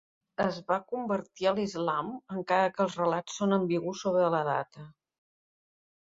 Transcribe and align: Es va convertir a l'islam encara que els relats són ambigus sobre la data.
Es 0.43 0.55
va 0.69 0.77
convertir 0.93 1.49
a 1.51 1.53
l'islam 1.59 2.09
encara 2.37 2.73
que 2.79 2.83
els 2.87 2.97
relats 3.03 3.37
són 3.43 3.55
ambigus 3.59 4.03
sobre 4.07 4.33
la 4.39 4.43
data. 4.51 4.89